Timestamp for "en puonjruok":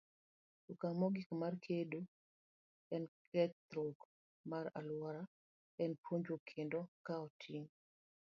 5.83-6.41